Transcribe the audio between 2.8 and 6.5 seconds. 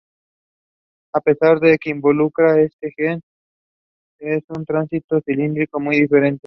gen, es un trastorno clínico muy diferente.